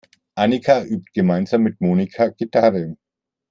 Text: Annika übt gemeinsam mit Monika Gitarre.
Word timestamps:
Annika 0.35 0.83
übt 0.83 1.13
gemeinsam 1.13 1.61
mit 1.61 1.79
Monika 1.79 2.29
Gitarre. 2.29 2.95